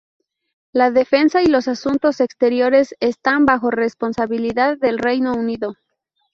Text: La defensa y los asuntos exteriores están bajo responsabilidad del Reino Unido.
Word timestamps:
La 0.73 0.89
defensa 0.89 1.43
y 1.43 1.45
los 1.45 1.67
asuntos 1.67 2.21
exteriores 2.21 2.95
están 3.01 3.45
bajo 3.45 3.69
responsabilidad 3.69 4.79
del 4.79 4.97
Reino 4.97 5.35
Unido. 5.35 5.75